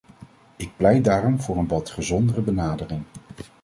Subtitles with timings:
[0.55, 3.03] Ik pleit daarom voor een wat gezondere benadering.